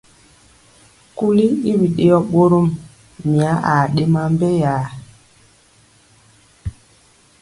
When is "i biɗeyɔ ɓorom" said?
1.69-2.67